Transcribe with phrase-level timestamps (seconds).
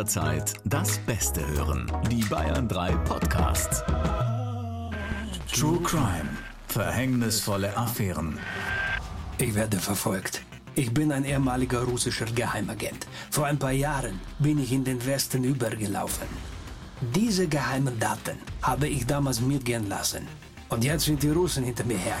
[0.00, 1.92] jederzeit das Beste hören.
[2.10, 3.84] Die Bayern 3 Podcasts.
[5.52, 6.30] True Crime.
[6.68, 8.38] Verhängnisvolle Affären.
[9.36, 10.40] Ich werde verfolgt.
[10.74, 13.06] Ich bin ein ehemaliger russischer Geheimagent.
[13.30, 16.28] Vor ein paar Jahren bin ich in den Westen übergelaufen.
[17.14, 20.26] Diese geheimen Daten habe ich damals mitgehen lassen.
[20.70, 22.20] Und jetzt sind die Russen hinter mir her.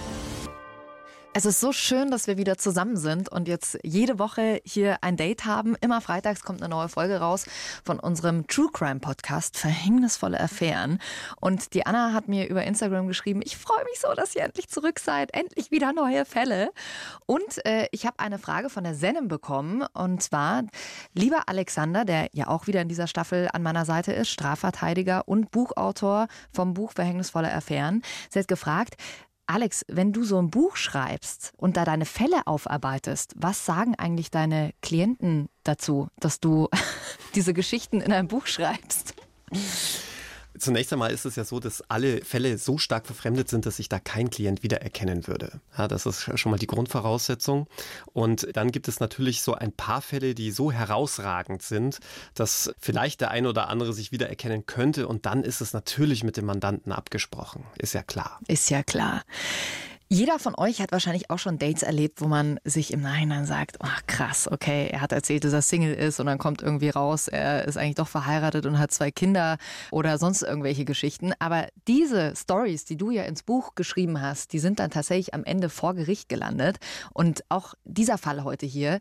[1.33, 5.15] Es ist so schön, dass wir wieder zusammen sind und jetzt jede Woche hier ein
[5.15, 5.77] Date haben.
[5.79, 7.45] Immer freitags kommt eine neue Folge raus
[7.85, 10.99] von unserem True Crime Podcast Verhängnisvolle Affären.
[11.39, 14.67] Und die Anna hat mir über Instagram geschrieben, ich freue mich so, dass ihr endlich
[14.67, 15.33] zurück seid.
[15.33, 16.71] Endlich wieder neue Fälle.
[17.27, 19.85] Und äh, ich habe eine Frage von der Senem bekommen.
[19.93, 20.63] Und zwar,
[21.13, 25.49] lieber Alexander, der ja auch wieder in dieser Staffel an meiner Seite ist, Strafverteidiger und
[25.49, 28.01] Buchautor vom Buch Verhängnisvolle Affären.
[28.29, 28.97] Sie hat gefragt,
[29.51, 34.31] Alex, wenn du so ein Buch schreibst und da deine Fälle aufarbeitest, was sagen eigentlich
[34.31, 36.69] deine Klienten dazu, dass du
[37.35, 39.13] diese Geschichten in ein Buch schreibst?
[40.57, 43.89] Zunächst einmal ist es ja so, dass alle Fälle so stark verfremdet sind, dass sich
[43.89, 45.61] da kein Klient wiedererkennen würde.
[45.77, 47.67] Ja, das ist schon mal die Grundvoraussetzung.
[48.13, 51.99] Und dann gibt es natürlich so ein paar Fälle, die so herausragend sind,
[52.33, 55.07] dass vielleicht der eine oder andere sich wiedererkennen könnte.
[55.07, 57.63] Und dann ist es natürlich mit dem Mandanten abgesprochen.
[57.77, 58.39] Ist ja klar.
[58.47, 59.23] Ist ja klar.
[60.13, 63.77] Jeder von euch hat wahrscheinlich auch schon Dates erlebt, wo man sich im Nachhinein sagt,
[63.79, 67.29] ach krass, okay, er hat erzählt, dass er Single ist und dann kommt irgendwie raus,
[67.29, 69.57] er ist eigentlich doch verheiratet und hat zwei Kinder
[69.89, 71.31] oder sonst irgendwelche Geschichten.
[71.39, 75.45] Aber diese Stories, die du ja ins Buch geschrieben hast, die sind dann tatsächlich am
[75.45, 76.79] Ende vor Gericht gelandet.
[77.13, 78.99] Und auch dieser Fall heute hier,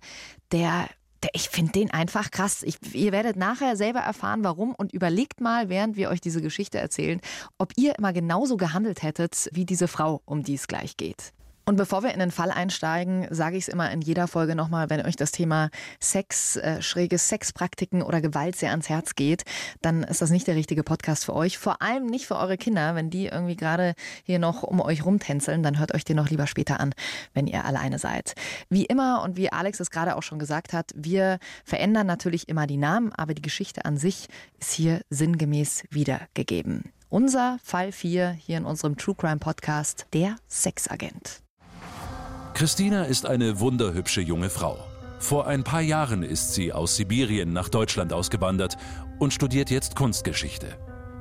[0.52, 0.86] der
[1.32, 2.62] ich finde den einfach krass.
[2.62, 6.78] Ich, ihr werdet nachher selber erfahren, warum und überlegt mal, während wir euch diese Geschichte
[6.78, 7.20] erzählen,
[7.58, 11.32] ob ihr immer genauso gehandelt hättet wie diese Frau, um die es gleich geht.
[11.70, 14.90] Und bevor wir in den Fall einsteigen, sage ich es immer in jeder Folge nochmal,
[14.90, 19.44] wenn euch das Thema Sex, äh, schräge Sexpraktiken oder Gewalt sehr ans Herz geht,
[19.80, 21.58] dann ist das nicht der richtige Podcast für euch.
[21.58, 25.62] Vor allem nicht für eure Kinder, wenn die irgendwie gerade hier noch um euch rumtänzeln,
[25.62, 26.92] dann hört euch den noch lieber später an,
[27.34, 28.34] wenn ihr alleine seid.
[28.68, 32.66] Wie immer und wie Alex es gerade auch schon gesagt hat, wir verändern natürlich immer
[32.66, 34.26] die Namen, aber die Geschichte an sich
[34.58, 36.90] ist hier sinngemäß wiedergegeben.
[37.10, 41.44] Unser Fall 4 hier in unserem True Crime Podcast, der Sexagent.
[42.60, 44.76] Christina ist eine wunderhübsche junge Frau.
[45.18, 48.76] Vor ein paar Jahren ist sie aus Sibirien nach Deutschland ausgewandert
[49.18, 50.66] und studiert jetzt Kunstgeschichte.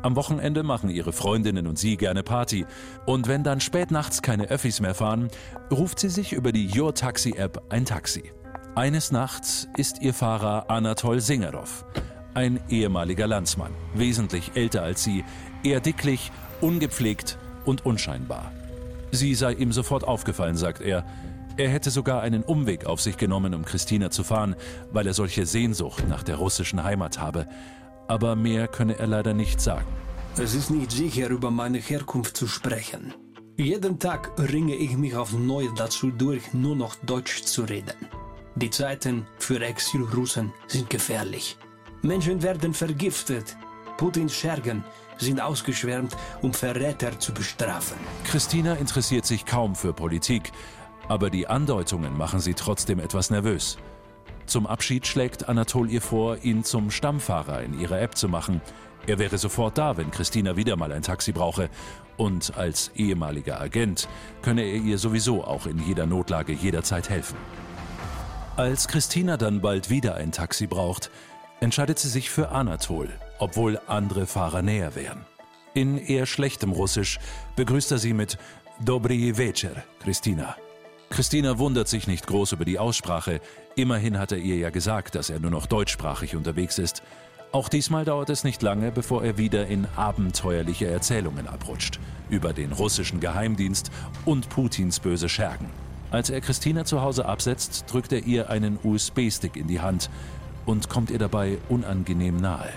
[0.01, 2.65] Am Wochenende machen ihre Freundinnen und sie gerne Party.
[3.05, 5.29] Und wenn dann spät nachts keine Öffis mehr fahren,
[5.71, 8.33] ruft sie sich über die Your Taxi App ein Taxi.
[8.75, 11.85] Eines Nachts ist ihr Fahrer Anatol Singerov.
[12.33, 15.23] Ein ehemaliger Landsmann, wesentlich älter als sie,
[15.63, 18.51] eher dicklich, ungepflegt und unscheinbar.
[19.11, 21.05] Sie sei ihm sofort aufgefallen, sagt er.
[21.59, 24.55] Er hätte sogar einen Umweg auf sich genommen, um Christina zu fahren,
[24.93, 27.47] weil er solche Sehnsucht nach der russischen Heimat habe.
[28.07, 29.85] Aber mehr könne er leider nicht sagen.
[30.37, 33.13] Es ist nicht sicher, über meine Herkunft zu sprechen.
[33.57, 38.07] Jeden Tag ringe ich mich auf neu dazu durch, nur noch Deutsch zu reden.
[38.55, 41.57] Die Zeiten für Exilrussen sind gefährlich.
[42.01, 43.57] Menschen werden vergiftet.
[43.97, 44.85] Putins Schergen
[45.17, 47.97] sind ausgeschwärmt, um Verräter zu bestrafen.
[48.23, 50.53] Christina interessiert sich kaum für Politik,
[51.09, 53.77] aber die Andeutungen machen sie trotzdem etwas nervös.
[54.45, 58.61] Zum Abschied schlägt Anatol ihr vor, ihn zum Stammfahrer in ihrer App zu machen.
[59.05, 61.69] Er wäre sofort da, wenn Christina wieder mal ein Taxi brauche.
[62.15, 64.07] Und als ehemaliger Agent
[64.41, 67.37] könne er ihr sowieso auch in jeder Notlage jederzeit helfen.
[68.55, 71.09] Als Christina dann bald wieder ein Taxi braucht,
[71.59, 73.09] entscheidet sie sich für Anatol,
[73.39, 75.25] obwohl andere Fahrer näher wären.
[75.73, 77.19] In eher schlechtem Russisch
[77.55, 78.37] begrüßt er sie mit
[78.79, 80.55] Dobry Večer, Christina.
[81.09, 83.41] Christina wundert sich nicht groß über die Aussprache.
[83.75, 87.01] Immerhin hat er ihr ja gesagt, dass er nur noch deutschsprachig unterwegs ist.
[87.51, 91.99] Auch diesmal dauert es nicht lange, bevor er wieder in abenteuerliche Erzählungen abrutscht.
[92.29, 93.89] Über den russischen Geheimdienst
[94.25, 95.69] und Putins böse Schergen.
[96.11, 100.09] Als er Christina zu Hause absetzt, drückt er ihr einen USB-Stick in die Hand
[100.65, 102.69] und kommt ihr dabei unangenehm nahe.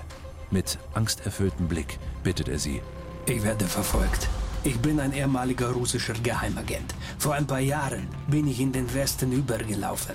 [0.50, 2.80] Mit angsterfülltem Blick bittet er sie.
[3.26, 4.28] Ich werde verfolgt.
[4.64, 6.94] Ich bin ein ehemaliger russischer Geheimagent.
[7.18, 10.14] Vor ein paar Jahren bin ich in den Westen übergelaufen.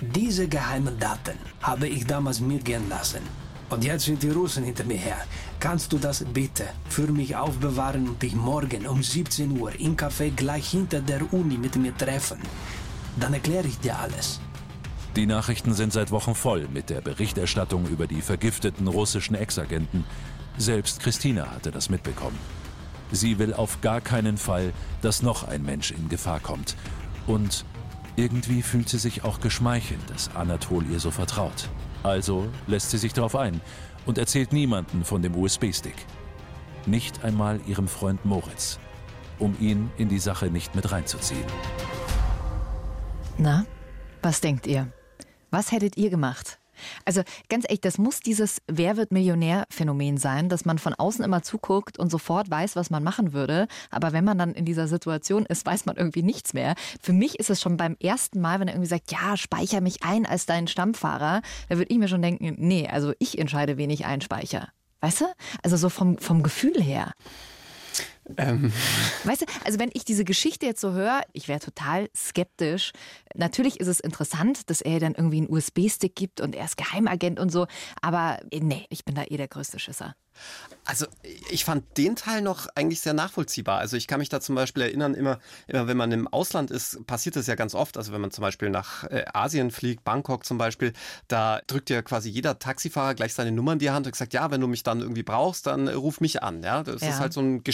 [0.00, 3.22] Diese geheimen Daten habe ich damals mitgehen lassen.
[3.70, 5.16] Und jetzt sind die Russen hinter mir her.
[5.58, 10.30] Kannst du das bitte für mich aufbewahren und dich morgen um 17 Uhr im Café
[10.30, 12.38] gleich hinter der Uni mit mir treffen?
[13.18, 14.40] Dann erkläre ich dir alles.
[15.16, 20.04] Die Nachrichten sind seit Wochen voll mit der Berichterstattung über die vergifteten russischen Ex-Agenten.
[20.58, 22.38] Selbst Christina hatte das mitbekommen.
[23.14, 26.76] Sie will auf gar keinen Fall, dass noch ein Mensch in Gefahr kommt.
[27.26, 27.64] Und
[28.16, 31.68] irgendwie fühlt sie sich auch geschmeichelt, dass Anatol ihr so vertraut.
[32.02, 33.60] Also lässt sie sich darauf ein
[34.04, 35.94] und erzählt niemanden von dem USB-Stick.
[36.86, 38.78] Nicht einmal ihrem Freund Moritz,
[39.38, 41.44] um ihn in die Sache nicht mit reinzuziehen.
[43.38, 43.64] Na,
[44.22, 44.92] was denkt ihr?
[45.50, 46.58] Was hättet ihr gemacht?
[47.04, 51.42] Also ganz ehrlich, das muss dieses Wer wird Millionär-Phänomen sein, dass man von außen immer
[51.42, 53.66] zuguckt und sofort weiß, was man machen würde.
[53.90, 56.74] Aber wenn man dann in dieser Situation ist, weiß man irgendwie nichts mehr.
[57.00, 60.02] Für mich ist es schon beim ersten Mal, wenn er irgendwie sagt, ja, speicher mich
[60.02, 63.90] ein als deinen Stammfahrer, da würde ich mir schon denken, nee, also ich entscheide, wen
[63.90, 64.68] ich einspeicher.
[65.00, 65.26] Weißt du?
[65.62, 67.12] Also so vom, vom Gefühl her.
[68.36, 68.72] Ähm.
[69.24, 72.92] Weißt du, also wenn ich diese Geschichte jetzt so höre, ich wäre total skeptisch.
[73.34, 77.38] Natürlich ist es interessant, dass er dann irgendwie einen USB-Stick gibt und er ist Geheimagent
[77.38, 77.66] und so,
[78.00, 80.14] aber äh, nee, ich bin da eh der größte Schisser.
[80.86, 81.06] Also
[81.48, 83.78] ich fand den Teil noch eigentlich sehr nachvollziehbar.
[83.78, 87.06] Also ich kann mich da zum Beispiel erinnern, immer, immer wenn man im Ausland ist,
[87.06, 87.96] passiert das ja ganz oft.
[87.96, 90.92] Also wenn man zum Beispiel nach äh, Asien fliegt, Bangkok zum Beispiel,
[91.26, 94.50] da drückt ja quasi jeder Taxifahrer gleich seine Nummer in die Hand und sagt, ja,
[94.50, 96.62] wenn du mich dann irgendwie brauchst, dann ruf mich an.
[96.62, 97.08] Ja, das ja.
[97.08, 97.64] ist halt so ein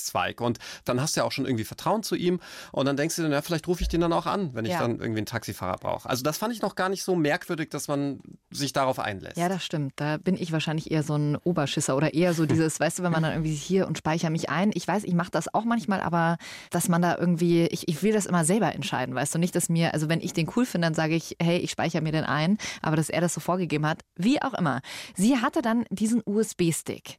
[0.00, 0.40] Geschäftszweig.
[0.40, 2.40] Und dann hast du ja auch schon irgendwie Vertrauen zu ihm.
[2.72, 4.72] Und dann denkst du dann, ja, vielleicht rufe ich den dann auch an, wenn ich
[4.72, 4.80] ja.
[4.80, 6.08] dann irgendwie einen Taxifahrer brauche.
[6.08, 8.20] Also das fand ich noch gar nicht so merkwürdig, dass man
[8.50, 9.36] sich darauf einlässt.
[9.36, 9.92] Ja, das stimmt.
[9.96, 13.12] Da bin ich wahrscheinlich eher so ein Oberschisser oder eher so dieses, weißt du, wenn
[13.12, 14.70] man dann irgendwie hier und speichere mich ein.
[14.74, 16.36] Ich weiß, ich mache das auch manchmal, aber
[16.70, 19.68] dass man da irgendwie, ich, ich will das immer selber entscheiden, weißt du, nicht, dass
[19.68, 22.24] mir, also wenn ich den cool finde, dann sage ich, hey, ich speichere mir den
[22.24, 24.80] ein, aber dass er das so vorgegeben hat, wie auch immer.
[25.14, 27.18] Sie hatte dann diesen USB-Stick.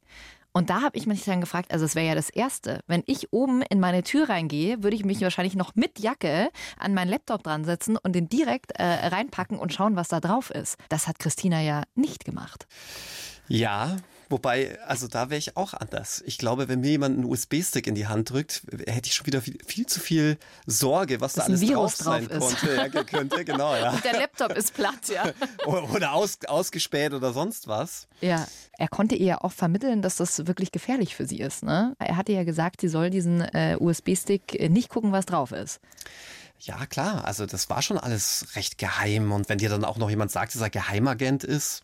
[0.52, 3.32] Und da habe ich mich dann gefragt, also es wäre ja das Erste, wenn ich
[3.32, 7.42] oben in meine Tür reingehe, würde ich mich wahrscheinlich noch mit Jacke an meinen Laptop
[7.42, 10.76] dran setzen und den direkt äh, reinpacken und schauen, was da drauf ist.
[10.88, 12.66] Das hat Christina ja nicht gemacht.
[13.48, 13.96] Ja,
[14.32, 16.22] Wobei, also da wäre ich auch anders.
[16.24, 19.42] Ich glaube, wenn mir jemand einen USB-Stick in die Hand drückt, hätte ich schon wieder
[19.42, 22.74] viel, viel zu viel Sorge, was da alles drauf sein drauf konnte.
[22.74, 23.44] Ja, könnte.
[23.52, 23.90] Genau, ja.
[23.90, 25.24] Und der Laptop ist platt, ja.
[25.66, 28.06] Oder aus, ausgespäht oder sonst was.
[28.22, 28.46] Ja,
[28.78, 31.62] er konnte ihr ja auch vermitteln, dass das wirklich gefährlich für sie ist.
[31.62, 31.94] Ne?
[31.98, 35.80] Er hatte ja gesagt, sie soll diesen äh, USB-Stick nicht gucken, was drauf ist.
[36.64, 37.24] Ja, klar.
[37.24, 39.32] Also das war schon alles recht geheim.
[39.32, 41.82] Und wenn dir dann auch noch jemand sagt, dass er Geheimagent ist.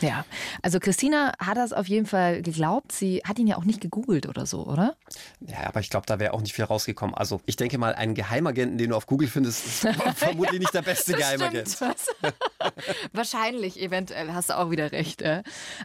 [0.00, 0.24] Ja,
[0.62, 2.92] also Christina hat das auf jeden Fall geglaubt.
[2.92, 4.96] Sie hat ihn ja auch nicht gegoogelt oder so, oder?
[5.40, 7.14] Ja, aber ich glaube, da wäre auch nicht viel rausgekommen.
[7.14, 10.82] Also ich denke mal, einen Geheimagenten, den du auf Google findest, ist vermutlich nicht der
[10.82, 11.80] beste Geheimagent.
[13.12, 15.22] Wahrscheinlich, eventuell, hast du auch wieder recht.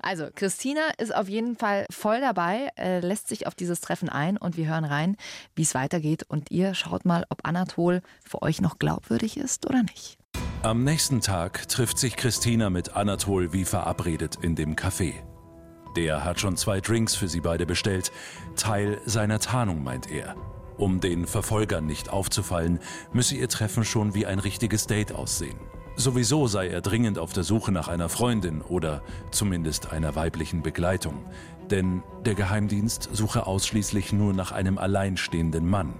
[0.01, 4.37] Also Christina ist auf jeden Fall voll dabei, äh, lässt sich auf dieses Treffen ein
[4.37, 5.17] und wir hören rein,
[5.55, 6.25] wie es weitergeht.
[6.27, 10.17] Und ihr schaut mal, ob Anatol für euch noch glaubwürdig ist oder nicht.
[10.63, 15.13] Am nächsten Tag trifft sich Christina mit Anatol wie verabredet in dem Café.
[15.95, 18.11] Der hat schon zwei Drinks für sie beide bestellt,
[18.55, 20.35] Teil seiner Tarnung, meint er.
[20.77, 22.79] Um den Verfolgern nicht aufzufallen,
[23.11, 25.57] müsse ihr Treffen schon wie ein richtiges Date aussehen.
[25.95, 29.01] Sowieso sei er dringend auf der Suche nach einer Freundin oder
[29.31, 31.25] zumindest einer weiblichen Begleitung,
[31.71, 35.95] denn der Geheimdienst suche ausschließlich nur nach einem alleinstehenden Mann.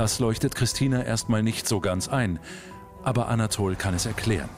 [0.00, 2.38] Das leuchtet Christina erstmal nicht so ganz ein,
[3.02, 4.48] aber Anatol kann es erklären.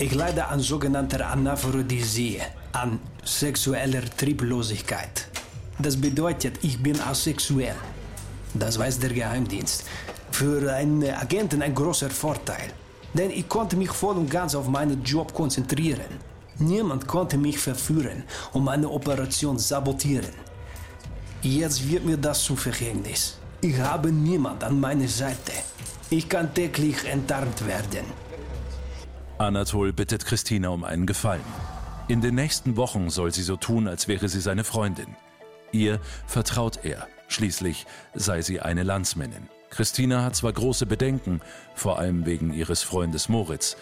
[0.00, 2.42] Ich leide an sogenannter Anaphrodisia,
[2.72, 5.28] an sexueller Trieblosigkeit.
[5.78, 7.76] Das bedeutet, ich bin asexuell.
[8.54, 9.84] Das weiß der Geheimdienst.
[10.32, 12.70] Für einen Agenten ein großer Vorteil.
[13.14, 16.18] Denn ich konnte mich voll und ganz auf meinen Job konzentrieren.
[16.58, 20.34] Niemand konnte mich verführen und meine Operation sabotieren.
[21.42, 23.39] Jetzt wird mir das zu Verhängnis.
[23.62, 25.52] Ich habe niemand an meiner Seite.
[26.08, 28.06] Ich kann täglich enttarnt werden.
[29.36, 31.44] Anatol bittet Christina um einen Gefallen.
[32.08, 35.14] In den nächsten Wochen soll sie so tun, als wäre sie seine Freundin.
[35.72, 37.06] Ihr vertraut er.
[37.28, 39.48] Schließlich sei sie eine Landsmännin.
[39.68, 41.42] Christina hat zwar große Bedenken,
[41.74, 43.76] vor allem wegen ihres Freundes Moritz,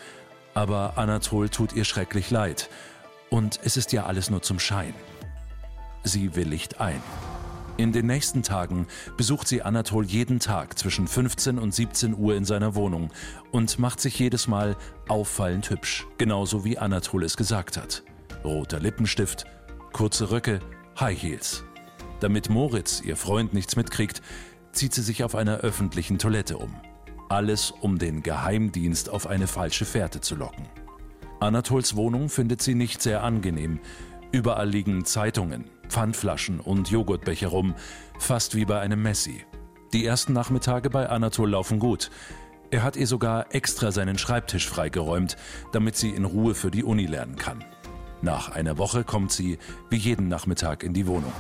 [0.55, 2.69] aber Anatol tut ihr schrecklich leid.
[3.31, 4.95] Und es ist ja alles nur zum Schein.
[6.03, 7.01] Sie willigt ein.
[7.79, 12.45] In den nächsten Tagen besucht sie Anatol jeden Tag zwischen 15 und 17 Uhr in
[12.45, 13.13] seiner Wohnung
[13.53, 18.03] und macht sich jedes Mal auffallend hübsch, genauso wie Anatol es gesagt hat.
[18.45, 19.45] Roter Lippenstift,
[19.93, 20.59] kurze Röcke,
[20.99, 21.63] High Heels.
[22.19, 24.23] Damit Moritz, ihr Freund, nichts mitkriegt,
[24.73, 26.75] zieht sie sich auf einer öffentlichen Toilette um.
[27.29, 30.67] Alles, um den Geheimdienst auf eine falsche Fährte zu locken.
[31.39, 33.79] Anatols Wohnung findet sie nicht sehr angenehm.
[34.33, 37.75] Überall liegen Zeitungen, Pfandflaschen und Joghurtbecher rum,
[38.19, 39.45] fast wie bei einem Messi.
[39.93, 42.11] Die ersten Nachmittage bei Anatol laufen gut.
[42.71, 45.37] Er hat ihr sogar extra seinen Schreibtisch freigeräumt,
[45.73, 47.65] damit sie in Ruhe für die Uni lernen kann.
[48.21, 49.59] Nach einer Woche kommt sie,
[49.91, 51.33] wie jeden Nachmittag, in die Wohnung.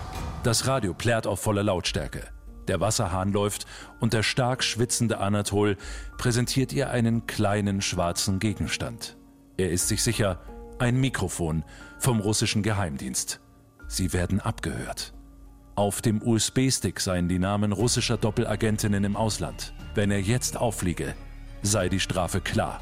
[0.45, 2.29] Das Radio plärt auf voller Lautstärke.
[2.69, 3.67] Der Wasserhahn läuft
[3.99, 5.77] und der stark schwitzende Anatol
[6.19, 9.17] präsentiert ihr einen kleinen schwarzen Gegenstand.
[9.57, 10.41] Er ist sich sicher,
[10.79, 11.65] ein Mikrofon
[11.99, 13.41] vom russischen Geheimdienst.
[13.89, 15.15] Sie werden abgehört.
[15.75, 19.73] Auf dem USB-Stick seien die Namen russischer Doppelagentinnen im Ausland.
[19.95, 21.15] Wenn er jetzt auffliege,
[21.63, 22.81] sei die Strafe klar.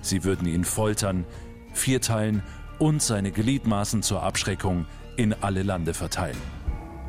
[0.00, 1.24] Sie würden ihn foltern,
[1.72, 2.42] vierteilen
[2.78, 6.40] und seine Gliedmaßen zur Abschreckung in alle Lande verteilen.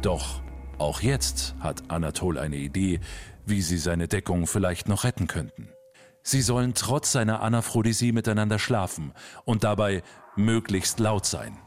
[0.01, 0.41] Doch
[0.77, 2.99] auch jetzt hat Anatol eine Idee,
[3.45, 5.69] wie sie seine Deckung vielleicht noch retten könnten.
[6.21, 9.13] Sie sollen trotz seiner Anaphrodisie miteinander schlafen
[9.45, 10.03] und dabei
[10.35, 11.57] möglichst laut sein.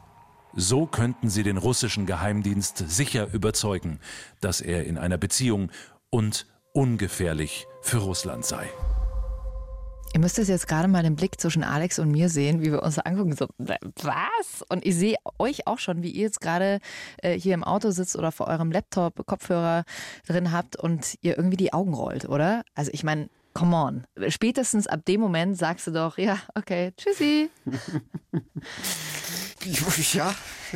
[0.59, 3.99] So könnten sie den russischen Geheimdienst sicher überzeugen,
[4.41, 5.69] dass er in einer Beziehung
[6.09, 8.67] und ungefährlich für Russland sei.
[10.15, 12.81] Ihr müsst es jetzt gerade mal den Blick zwischen Alex und mir sehen, wie wir
[12.81, 13.35] uns angucken.
[13.35, 14.63] So, was?
[14.67, 16.79] Und ich sehe euch auch schon, wie ihr jetzt gerade
[17.21, 19.83] äh, hier im Auto sitzt oder vor eurem Laptop Kopfhörer
[20.25, 22.63] drin habt und ihr irgendwie die Augen rollt, oder?
[22.73, 24.07] Also ich meine, come on.
[24.29, 27.51] Spätestens ab dem Moment sagst du doch, ja, okay, tschüssi.
[30.13, 30.33] Ja,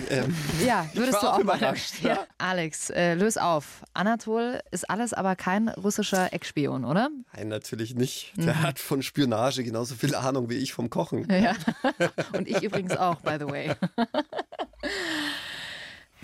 [0.09, 1.59] ähm, ja, würdest du auch, mal.
[2.01, 2.25] Ja.
[2.37, 3.83] Alex, äh, löse auf.
[3.93, 7.09] Anatol ist alles aber kein russischer Eckspion, oder?
[7.33, 8.33] Nein, natürlich nicht.
[8.35, 8.61] Der mhm.
[8.61, 11.27] hat von Spionage genauso viel Ahnung wie ich vom Kochen.
[11.29, 11.55] Ja.
[12.37, 13.73] Und ich übrigens auch, by the way.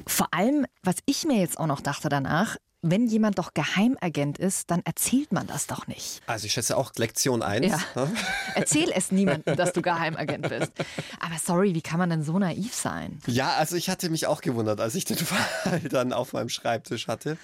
[0.06, 4.70] Vor allem, was ich mir jetzt auch noch dachte danach, wenn jemand doch Geheimagent ist,
[4.70, 6.22] dann erzählt man das doch nicht.
[6.28, 7.66] Also ich schätze auch Lektion 1.
[7.66, 7.80] Ja.
[7.96, 8.12] Ne?
[8.56, 10.72] Erzähl es niemandem, dass du Geheimagent bist.
[11.20, 13.20] Aber sorry, wie kann man denn so naiv sein?
[13.26, 17.08] Ja, also ich hatte mich auch gewundert, als ich den Fall dann auf meinem Schreibtisch
[17.08, 17.38] hatte.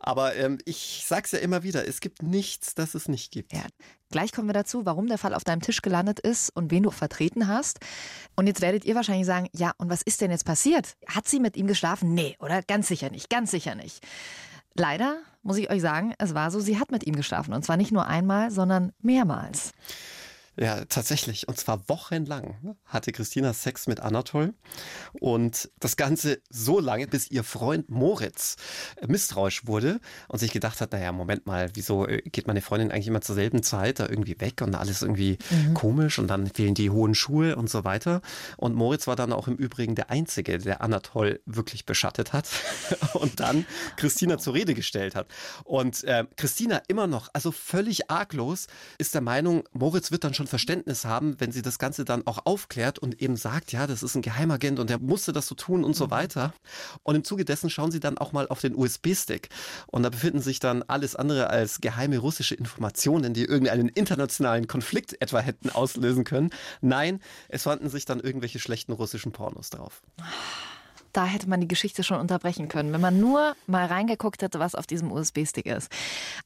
[0.00, 3.52] Aber ähm, ich sag's ja immer wieder, es gibt nichts, das es nicht gibt.
[3.52, 3.62] Ja.
[4.10, 6.90] Gleich kommen wir dazu, warum der Fall auf deinem Tisch gelandet ist und wen du
[6.90, 7.80] vertreten hast.
[8.36, 10.96] Und jetzt werdet ihr wahrscheinlich sagen, ja, und was ist denn jetzt passiert?
[11.06, 12.14] Hat sie mit ihm geschlafen?
[12.14, 12.62] Nee, oder?
[12.62, 14.04] Ganz sicher nicht, ganz sicher nicht.
[14.74, 17.54] Leider muss ich euch sagen, es war so, sie hat mit ihm geschlafen.
[17.54, 19.72] Und zwar nicht nur einmal, sondern mehrmals.
[20.56, 21.48] Ja, tatsächlich.
[21.48, 24.54] Und zwar wochenlang ne, hatte Christina Sex mit Anatol.
[25.20, 28.56] Und das Ganze so lange, bis ihr Freund Moritz
[29.06, 33.08] misstrauisch wurde und sich gedacht hat, naja, Moment mal, wieso äh, geht meine Freundin eigentlich
[33.08, 35.74] immer zur selben Zeit da irgendwie weg und alles irgendwie mhm.
[35.74, 38.20] komisch und dann fehlen die hohen Schuhe und so weiter.
[38.56, 42.48] Und Moritz war dann auch im Übrigen der Einzige, der Anatol wirklich beschattet hat
[43.14, 45.26] und dann Christina zur Rede gestellt hat.
[45.64, 48.68] Und äh, Christina immer noch, also völlig arglos,
[48.98, 52.26] ist der Meinung, Moritz wird dann schon schon Verständnis haben, wenn sie das Ganze dann
[52.26, 55.54] auch aufklärt und eben sagt, ja, das ist ein Geheimagent und der musste das so
[55.54, 56.10] tun und so mhm.
[56.10, 56.54] weiter.
[57.02, 59.48] Und im Zuge dessen schauen sie dann auch mal auf den USB-Stick.
[59.86, 65.20] Und da befinden sich dann alles andere als geheime russische Informationen, die irgendeinen internationalen Konflikt
[65.20, 66.50] etwa hätten auslösen können.
[66.80, 70.02] Nein, es fanden sich dann irgendwelche schlechten russischen Pornos drauf.
[71.14, 74.74] Da hätte man die Geschichte schon unterbrechen können, wenn man nur mal reingeguckt hätte, was
[74.74, 75.90] auf diesem USB-Stick ist.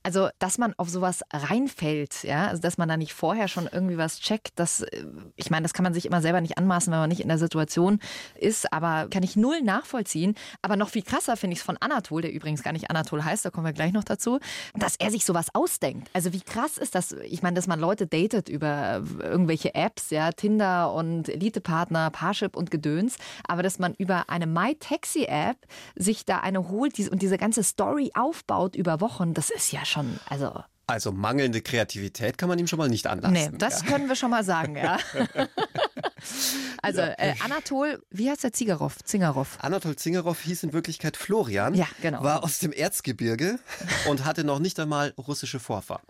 [0.03, 3.97] Also, dass man auf sowas reinfällt, ja, also dass man da nicht vorher schon irgendwie
[3.97, 5.05] was checkt, das, äh,
[5.37, 7.39] ich meine, das kann man sich immer selber nicht anmaßen, wenn man nicht in der
[7.39, 7.99] Situation
[8.35, 10.35] ist, aber kann ich null nachvollziehen.
[10.61, 13.47] Aber noch viel krasser finde ich es von Anatol, der übrigens gar nicht Anatol heißt,
[13.47, 14.39] da kommen wir gleich noch dazu,
[14.75, 16.11] dass er sich sowas ausdenkt.
[16.13, 17.13] Also, wie krass ist das?
[17.13, 22.71] Ich meine, dass man Leute datet über irgendwelche Apps, ja, Tinder und Elitepartner, Parship und
[22.71, 25.57] Gedöns, aber dass man über eine MyTaxi-App
[25.97, 30.19] sich da eine holt und diese ganze Story aufbaut über Wochen, das ist ja schon,
[30.29, 33.35] also also mangelnde Kreativität kann man ihm schon mal nicht anlassen.
[33.35, 33.89] Nee, das ja.
[33.89, 34.97] können wir schon mal sagen, ja.
[36.83, 38.97] also äh, Anatol, wie heißt der Zingerow?
[39.05, 39.59] Zingerow?
[39.61, 42.25] Anatol Zingerow hieß in Wirklichkeit Florian, ja, genau.
[42.25, 43.59] war aus dem Erzgebirge
[44.09, 46.07] und hatte noch nicht einmal russische Vorfahren.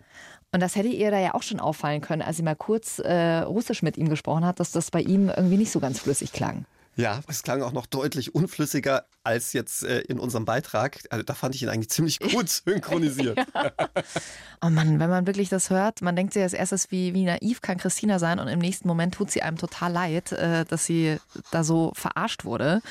[0.52, 3.38] Und das hätte ihr da ja auch schon auffallen können, als sie mal kurz äh,
[3.38, 6.66] Russisch mit ihm gesprochen hat, dass das bei ihm irgendwie nicht so ganz flüssig klang.
[6.98, 10.98] Ja, es klang auch noch deutlich unflüssiger als jetzt äh, in unserem Beitrag.
[11.10, 13.38] Also da fand ich ihn eigentlich ziemlich gut synchronisiert.
[13.54, 13.70] ja.
[14.60, 17.60] Oh Mann, wenn man wirklich das hört, man denkt sich als erstes, wie, wie naiv
[17.60, 21.18] kann Christina sein und im nächsten Moment tut sie einem total leid, äh, dass sie
[21.52, 22.82] da so verarscht wurde.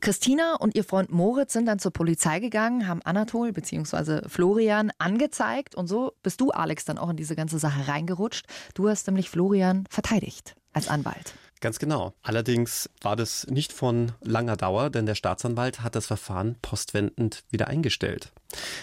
[0.00, 4.30] Christina und ihr Freund Moritz sind dann zur Polizei gegangen, haben Anatol bzw.
[4.30, 8.46] Florian angezeigt und so bist du, Alex, dann auch in diese ganze Sache reingerutscht.
[8.72, 11.34] Du hast nämlich Florian verteidigt als Anwalt.
[11.62, 12.12] Ganz genau.
[12.22, 17.68] Allerdings war das nicht von langer Dauer, denn der Staatsanwalt hat das Verfahren postwendend wieder
[17.68, 18.32] eingestellt.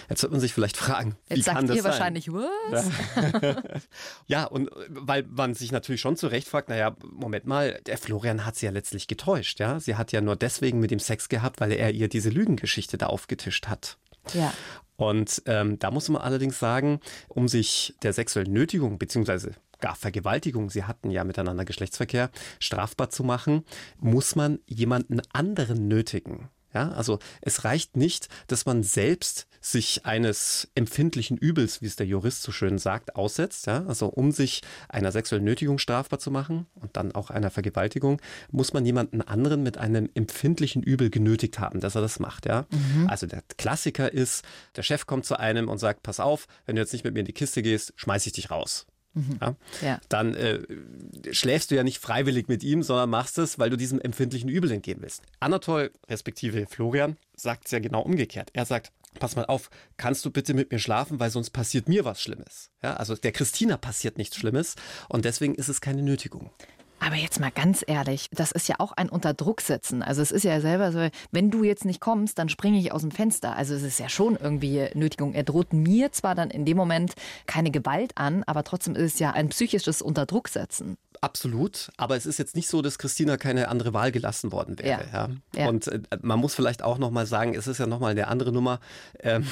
[0.08, 1.92] Jetzt wird man sich vielleicht fragen, wie Jetzt kann sagt das ihr sein?
[1.92, 2.88] wahrscheinlich, was?
[3.42, 3.62] Ja.
[4.26, 8.46] ja, und weil man sich natürlich schon zu Recht fragt, naja, Moment mal, der Florian
[8.46, 9.78] hat sie ja letztlich getäuscht, ja.
[9.78, 13.08] Sie hat ja nur deswegen mit ihm Sex gehabt, weil er ihr diese Lügengeschichte da
[13.08, 13.98] aufgetischt hat.
[14.32, 14.54] Ja.
[14.96, 20.70] Und ähm, da muss man allerdings sagen, um sich der sexuellen Nötigung beziehungsweise gar Vergewaltigung,
[20.70, 23.64] sie hatten ja miteinander Geschlechtsverkehr, strafbar zu machen,
[23.98, 26.50] muss man jemanden anderen nötigen.
[26.72, 32.06] Ja, also es reicht nicht, dass man selbst sich eines empfindlichen Übels, wie es der
[32.06, 36.66] Jurist so schön sagt, aussetzt, ja, also um sich einer sexuellen Nötigung strafbar zu machen
[36.74, 41.80] und dann auch einer Vergewaltigung, muss man jemanden anderen mit einem empfindlichen Übel genötigt haben,
[41.80, 42.66] dass er das macht, ja.
[42.70, 43.08] Mhm.
[43.08, 44.44] Also der Klassiker ist,
[44.76, 47.20] der Chef kommt zu einem und sagt, pass auf, wenn du jetzt nicht mit mir
[47.20, 48.86] in die Kiste gehst, schmeiß ich dich raus.
[49.14, 49.38] Mhm.
[49.40, 49.56] Ja?
[49.82, 50.00] ja?
[50.08, 50.60] Dann äh,
[51.32, 54.70] schläfst du ja nicht freiwillig mit ihm, sondern machst es, weil du diesem empfindlichen Übel
[54.70, 55.22] entgehen willst.
[55.40, 58.50] Anatol, respektive Florian, sagt es ja genau umgekehrt.
[58.52, 62.04] Er sagt, pass mal auf, kannst du bitte mit mir schlafen, weil sonst passiert mir
[62.04, 62.70] was Schlimmes.
[62.82, 64.76] Ja, also der Christina passiert nichts Schlimmes
[65.08, 66.50] und deswegen ist es keine Nötigung.
[67.00, 70.02] Aber jetzt mal ganz ehrlich, das ist ja auch ein Unterdruck setzen.
[70.02, 73.00] Also es ist ja selber so, wenn du jetzt nicht kommst, dann springe ich aus
[73.00, 73.56] dem Fenster.
[73.56, 75.32] Also es ist ja schon irgendwie Nötigung.
[75.32, 77.14] Er droht mir zwar dann in dem Moment
[77.46, 80.98] keine Gewalt an, aber trotzdem ist es ja ein psychisches Unterdrucksetzen.
[81.22, 85.04] Absolut, aber es ist jetzt nicht so, dass Christina keine andere Wahl gelassen worden wäre.
[85.12, 85.28] Ja.
[85.54, 85.68] ja.
[85.68, 88.28] Und äh, man muss vielleicht auch noch mal sagen, es ist ja noch mal eine
[88.28, 88.80] andere Nummer,
[89.18, 89.46] ähm,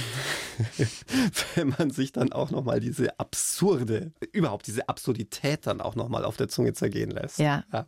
[1.54, 6.08] wenn man sich dann auch noch mal diese absurde, überhaupt diese Absurdität dann auch noch
[6.08, 7.38] mal auf der Zunge zergehen lässt.
[7.38, 7.64] Ja.
[7.70, 7.86] ja.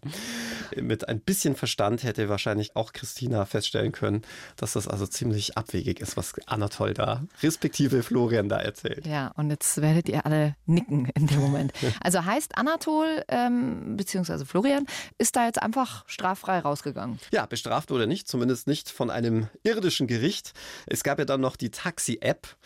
[0.76, 4.22] Mit ein bisschen Verstand hätte wahrscheinlich auch Christina feststellen können,
[4.56, 9.06] dass das also ziemlich abwegig ist, was Anatol da, respektive Florian da erzählt.
[9.06, 11.72] Ja, und jetzt werdet ihr alle nicken in dem Moment.
[12.02, 14.86] Also heißt Anatol ähm, beziehungsweise Florian,
[15.18, 17.18] ist da jetzt einfach straffrei rausgegangen.
[17.30, 20.52] Ja, bestraft oder nicht, zumindest nicht von einem irdischen Gericht.
[20.86, 22.56] Es gab ja dann noch die Taxi-App.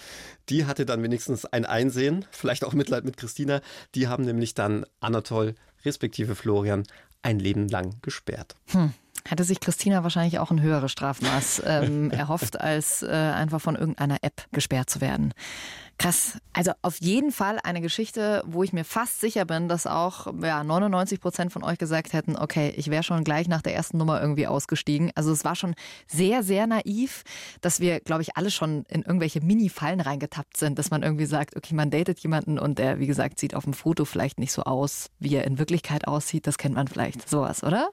[0.48, 3.60] Die hatte dann wenigstens ein Einsehen, vielleicht auch Mitleid mit Christina.
[3.94, 6.84] Die haben nämlich dann Anatol respektive Florian
[7.24, 8.54] ein Leben lang gesperrt.
[8.70, 8.92] Hm.
[9.26, 14.18] Hätte sich Christina wahrscheinlich auch ein höheres Strafmaß ähm, erhofft, als äh, einfach von irgendeiner
[14.20, 15.32] App gesperrt zu werden.
[15.98, 16.38] Krass.
[16.52, 20.62] Also auf jeden Fall eine Geschichte, wo ich mir fast sicher bin, dass auch ja,
[20.64, 24.20] 99 Prozent von euch gesagt hätten, okay, ich wäre schon gleich nach der ersten Nummer
[24.20, 25.12] irgendwie ausgestiegen.
[25.14, 25.74] Also es war schon
[26.06, 27.22] sehr, sehr naiv,
[27.60, 31.56] dass wir, glaube ich, alle schon in irgendwelche Mini-Fallen reingetappt sind, dass man irgendwie sagt,
[31.56, 34.62] okay, man datet jemanden und der, wie gesagt, sieht auf dem Foto vielleicht nicht so
[34.62, 36.46] aus, wie er in Wirklichkeit aussieht.
[36.46, 37.28] Das kennt man vielleicht.
[37.28, 37.88] Sowas, oder?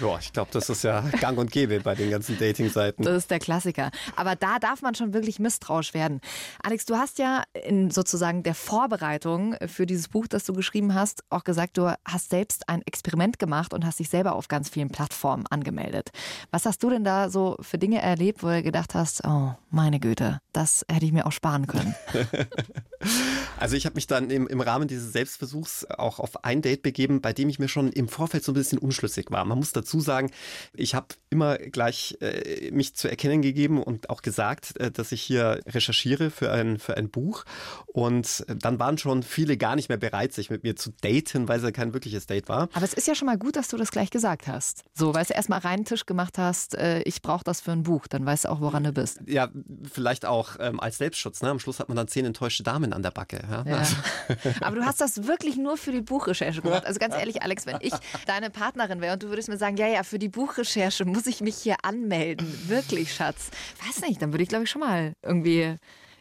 [0.00, 3.02] Ja, ich glaube, das ist ja gang und gäbe bei den ganzen Dating-Seiten.
[3.02, 3.90] Das ist der Klassiker.
[4.14, 6.20] Aber da darf man schon wirklich misstrauisch werden.
[6.62, 11.24] Alex, du hast ja in sozusagen der Vorbereitung für dieses Buch, das du geschrieben hast,
[11.30, 14.90] auch gesagt, du hast selbst ein Experiment gemacht und hast dich selber auf ganz vielen
[14.90, 16.10] Plattformen angemeldet.
[16.50, 20.00] Was hast du denn da so für Dinge erlebt, wo du gedacht hast, oh, meine
[20.00, 21.94] Güte, das hätte ich mir auch sparen können?
[23.58, 27.20] also ich habe mich dann im, im Rahmen dieses Selbstversuchs auch auf ein Date begeben,
[27.20, 29.44] bei dem ich mir schon im Vorfeld so ein bisschen unschlüssig war.
[29.44, 30.30] Man muss dazu sagen,
[30.74, 35.22] ich habe immer gleich äh, mich zu erkennen gegeben und auch gesagt, äh, dass ich
[35.22, 37.44] hier recherchiere für ein, für ein Buch.
[37.86, 41.58] Und dann waren schon viele gar nicht mehr bereit, sich mit mir zu daten, weil
[41.58, 42.68] es ja kein wirkliches Date war.
[42.72, 44.84] Aber es ist ja schon mal gut, dass du das gleich gesagt hast.
[44.94, 48.06] So, weil du erstmal reinen Tisch gemacht hast, äh, ich brauche das für ein Buch,
[48.06, 49.20] dann weißt du auch, woran du bist.
[49.26, 49.48] Ja,
[49.90, 51.42] vielleicht auch ähm, als Selbstschutz.
[51.42, 51.50] Ne?
[51.50, 53.45] Am Schluss hat man dann zehn enttäuschte Damen an der Backe.
[53.50, 53.64] Ja?
[53.66, 53.82] Ja.
[54.60, 56.86] Aber du hast das wirklich nur für die Buchrecherche gemacht.
[56.86, 57.92] Also ganz ehrlich, Alex, wenn ich
[58.26, 61.40] deine Partnerin wäre und du würdest mir sagen, ja, ja, für die Buchrecherche muss ich
[61.40, 62.46] mich hier anmelden.
[62.68, 63.50] Wirklich, Schatz.
[63.86, 65.76] Weiß nicht, dann würde ich, glaube ich, schon mal irgendwie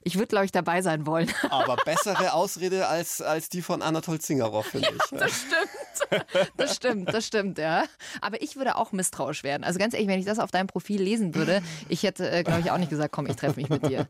[0.06, 1.30] ich würde, glaube ich, dabei sein wollen.
[1.50, 5.20] Aber bessere Ausrede als, als die von Anatol Zingerov, finde ja, ich.
[5.20, 6.52] Das stimmt.
[6.58, 7.86] Das stimmt, das stimmt, ja.
[8.22, 9.63] Aber ich würde auch misstrauisch werden.
[9.63, 12.62] Also ganz ehrlich, wenn ich das auf deinem Profil lesen würde, ich hätte, äh, glaube
[12.62, 14.06] ich, auch nicht gesagt, komm, ich treffe mich mit dir.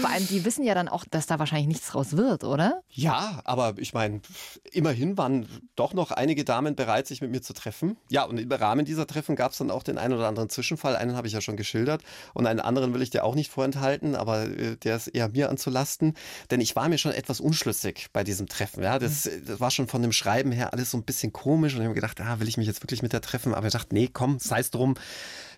[0.00, 2.82] Vor allem, die wissen ja dann auch, dass da wahrscheinlich nichts draus wird, oder?
[2.90, 4.20] Ja, aber ich meine,
[4.70, 7.96] immerhin waren doch noch einige Damen bereit, sich mit mir zu treffen.
[8.10, 10.94] Ja, und im Rahmen dieser Treffen gab es dann auch den einen oder anderen Zwischenfall.
[10.94, 12.02] Einen habe ich ja schon geschildert
[12.34, 15.50] und einen anderen will ich dir auch nicht vorenthalten, aber äh, der ist eher mir
[15.50, 16.14] anzulasten,
[16.50, 18.82] denn ich war mir schon etwas unschlüssig bei diesem Treffen.
[18.82, 19.46] Ja, das, mhm.
[19.46, 21.94] das war schon von dem Schreiben her alles so ein bisschen komisch und ich habe
[21.94, 23.54] gedacht, ah, will ich mich jetzt wirklich mit der treffen?
[23.54, 24.94] Aber ich dachte, nee, komm, sei es drum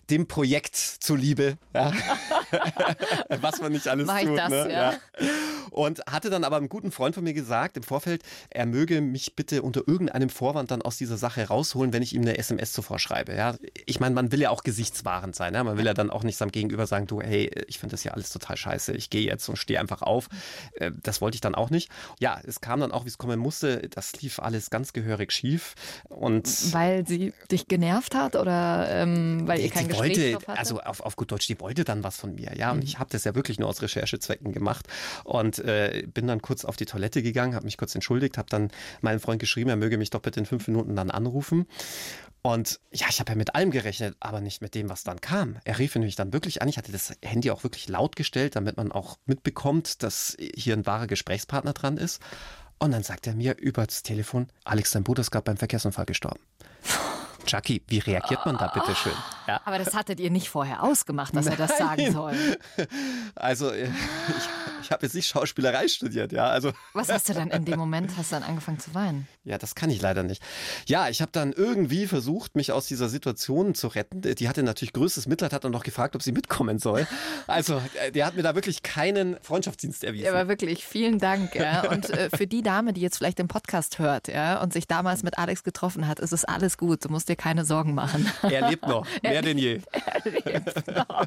[0.09, 1.93] dem Projekt zuliebe, ja.
[3.41, 4.37] was man nicht alles Mach tut.
[4.37, 4.71] Das, ne?
[4.71, 4.91] ja.
[4.91, 4.99] Ja.
[5.71, 9.35] Und hatte dann aber einem guten Freund von mir gesagt im Vorfeld, er möge mich
[9.35, 12.99] bitte unter irgendeinem Vorwand dann aus dieser Sache rausholen, wenn ich ihm eine SMS zuvor
[12.99, 13.35] schreibe.
[13.35, 13.55] Ja.
[13.85, 15.53] Ich meine, man will ja auch gesichtswahrend sein.
[15.53, 15.63] Ja.
[15.63, 18.13] Man will ja dann auch nicht seinem Gegenüber sagen, du, hey, ich finde das ja
[18.13, 20.29] alles total scheiße, ich gehe jetzt und stehe einfach auf.
[20.73, 21.89] Äh, das wollte ich dann auch nicht.
[22.19, 23.89] Ja, es kam dann auch, wie es kommen musste.
[23.89, 25.75] Das lief alles ganz gehörig schief.
[26.09, 31.01] Und weil sie dich genervt hat oder ähm, weil ihr kein Gespräch wollte, also auf,
[31.01, 32.55] auf gut Deutsch, die wollte dann was von mir.
[32.55, 32.83] Ja, und mhm.
[32.83, 34.87] ich habe das ja wirklich nur aus Recherchezwecken gemacht.
[35.23, 38.71] Und äh, bin dann kurz auf die Toilette gegangen, habe mich kurz entschuldigt, habe dann
[39.01, 41.65] meinem Freund geschrieben, er möge mich doch bitte in fünf Minuten dann anrufen.
[42.41, 45.57] Und ja, ich habe ja mit allem gerechnet, aber nicht mit dem, was dann kam.
[45.65, 46.69] Er rief nämlich dann wirklich an.
[46.69, 50.85] Ich hatte das Handy auch wirklich laut gestellt, damit man auch mitbekommt, dass hier ein
[50.85, 52.21] wahrer Gesprächspartner dran ist.
[52.77, 56.05] Und dann sagt er mir über das Telefon, Alex, dein Bruder ist gerade beim Verkehrsunfall
[56.05, 56.39] gestorben.
[57.45, 59.13] Chucky, wie reagiert man da bitte schön?
[59.49, 59.61] Ja.
[59.65, 61.57] Aber das hattet ihr nicht vorher ausgemacht, dass Nein.
[61.59, 62.35] er das sagen soll.
[63.35, 63.89] Also ich,
[64.81, 66.47] ich habe jetzt nicht Schauspielerei studiert, ja.
[66.47, 68.11] Also Was hast du dann in dem Moment?
[68.17, 69.27] Hast du dann angefangen zu weinen?
[69.43, 70.43] Ja, das kann ich leider nicht.
[70.87, 74.21] Ja, ich habe dann irgendwie versucht, mich aus dieser Situation zu retten.
[74.21, 77.07] Die hatte natürlich größtes Mitleid, hat dann noch gefragt, ob sie mitkommen soll.
[77.47, 80.25] Also, äh, der hat mir da wirklich keinen Freundschaftsdienst erwiesen.
[80.25, 81.55] Ja, aber wirklich, vielen Dank.
[81.55, 81.81] Ja.
[81.89, 85.23] Und äh, für die Dame, die jetzt vielleicht den Podcast hört ja, und sich damals
[85.23, 87.05] mit Alex getroffen hat, ist es alles gut.
[87.05, 88.31] Du musst dir keine Sorgen machen.
[88.43, 89.07] Er lebt noch,
[89.41, 89.81] mehr denn je.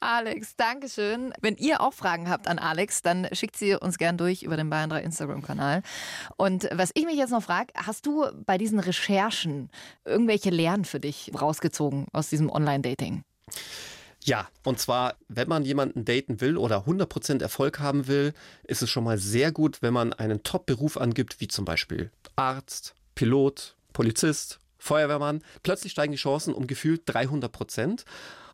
[0.00, 1.32] Alex, danke schön.
[1.40, 4.70] Wenn ihr auch Fragen habt an Alex, dann schickt sie uns gern durch über den
[4.70, 5.82] Bayern 3 Instagram-Kanal.
[6.36, 9.70] Und was ich mich jetzt noch frage, hast du bei diesen Recherchen
[10.04, 13.22] irgendwelche Lehren für dich rausgezogen aus diesem Online-Dating?
[14.22, 18.32] Ja, und zwar, wenn man jemanden daten will oder 100% Erfolg haben will,
[18.64, 22.94] ist es schon mal sehr gut, wenn man einen Top-Beruf angibt, wie zum Beispiel Arzt,
[23.14, 25.42] Pilot, Polizist, Feuerwehrmann.
[25.62, 28.04] Plötzlich steigen die Chancen um gefühlt 300 Prozent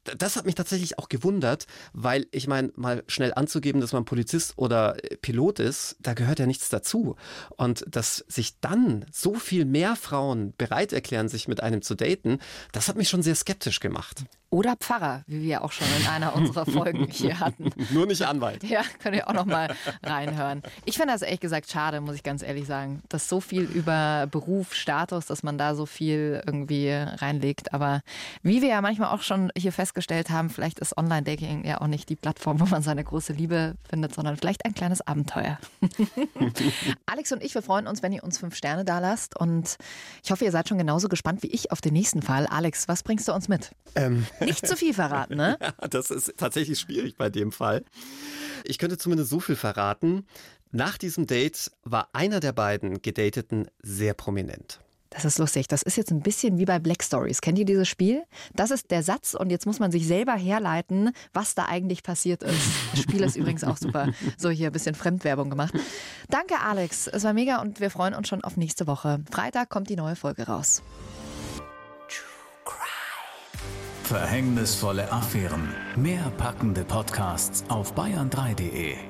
[0.05, 4.55] das hat mich tatsächlich auch gewundert, weil ich meine, mal schnell anzugeben, dass man Polizist
[4.57, 7.17] oder äh, Pilot ist, da gehört ja nichts dazu.
[7.57, 12.39] Und dass sich dann so viel mehr Frauen bereit erklären, sich mit einem zu daten,
[12.73, 14.25] das hat mich schon sehr skeptisch gemacht.
[14.53, 17.71] Oder Pfarrer, wie wir auch schon in einer unserer Folgen hier hatten.
[17.91, 18.65] Nur nicht Anwalt.
[18.65, 20.63] Ja, könnt ihr auch noch mal reinhören.
[20.85, 24.27] Ich finde das ehrlich gesagt schade, muss ich ganz ehrlich sagen, dass so viel über
[24.29, 27.73] Beruf, Status, dass man da so viel irgendwie reinlegt.
[27.73, 28.03] Aber
[28.43, 32.09] wie wir ja manchmal auch schon hier festgestellt haben, vielleicht ist Online-Dating ja auch nicht
[32.09, 35.59] die Plattform, wo man seine große Liebe findet, sondern vielleicht ein kleines Abenteuer.
[37.07, 39.39] Alex und ich, wir freuen uns, wenn ihr uns fünf Sterne da lasst.
[39.39, 39.77] Und
[40.25, 42.49] ich hoffe, ihr seid schon genauso gespannt wie ich auf den nächsten Fall.
[42.49, 43.71] Alex, was bringst du uns mit?
[43.95, 44.27] Ähm.
[44.41, 45.59] Nicht zu viel verraten, ne?
[45.61, 47.85] ja, das ist tatsächlich schwierig bei dem Fall.
[48.65, 50.27] Ich könnte zumindest so viel verraten.
[50.73, 54.81] Nach diesem Date war einer der beiden Gedateten sehr prominent.
[55.11, 55.67] Das ist lustig.
[55.67, 57.41] Das ist jetzt ein bisschen wie bei Black Stories.
[57.41, 58.23] Kennt ihr dieses Spiel?
[58.55, 62.45] Das ist der Satz und jetzt muss man sich selber herleiten, was da eigentlich passiert
[62.45, 62.61] ist.
[62.93, 64.13] Das Spiel ist übrigens auch super.
[64.39, 65.75] So hier ein bisschen Fremdwerbung gemacht.
[66.29, 67.09] Danke, Alex.
[67.09, 69.19] Es war mega und wir freuen uns schon auf nächste Woche.
[69.33, 70.83] Freitag kommt die neue Folge raus.
[74.11, 75.73] Verhängnisvolle Affären.
[75.95, 79.10] Mehr packende Podcasts auf bayern3.de.